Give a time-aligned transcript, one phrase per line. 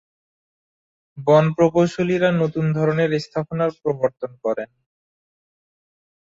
[1.17, 4.69] বন প্রকৌশলীরা নতুন ধরনের স্থাপনার প্রবর্তন করেন।